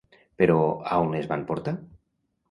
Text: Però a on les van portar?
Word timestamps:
Però 0.41 0.55
a 0.63 0.97
on 1.01 1.13
les 1.15 1.27
van 1.33 1.43
portar? 1.51 1.75